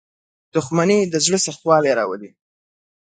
•دښمني 0.53 0.99
د 1.13 1.15
زړه 1.25 1.39
سختوالی 1.45 1.91
راولي. 1.99 2.29